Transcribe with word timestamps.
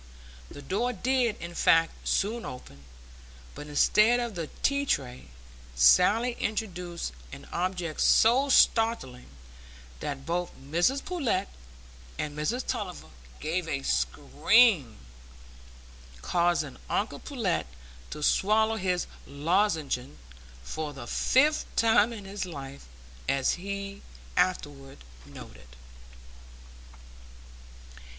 The 0.49 0.63
door 0.63 0.93
did, 0.93 1.35
in 1.37 1.53
fact, 1.53 2.07
soon 2.07 2.43
open, 2.43 2.85
but 3.53 3.67
instead 3.67 4.19
of 4.19 4.33
the 4.33 4.47
tea 4.63 4.83
tray, 4.83 5.27
Sally 5.75 6.35
introduced 6.39 7.13
an 7.31 7.47
object 7.53 8.01
so 8.01 8.49
startling 8.49 9.27
that 9.99 10.25
both 10.25 10.53
Mrs 10.59 11.05
Pullet 11.05 11.47
and 12.17 12.35
Mrs 12.35 12.65
Tulliver 12.65 13.09
gave 13.39 13.67
a 13.67 13.83
scream, 13.83 14.97
causing 16.23 16.77
uncle 16.89 17.19
Pullet 17.19 17.67
to 18.09 18.23
swallow 18.23 18.77
his 18.77 19.05
lozenge—for 19.27 20.93
the 20.93 21.05
fifth 21.05 21.67
time 21.75 22.11
in 22.11 22.25
his 22.25 22.47
life, 22.47 22.87
as 23.29 23.51
he 23.51 24.01
afterward 24.35 24.97
noted. 25.27 25.69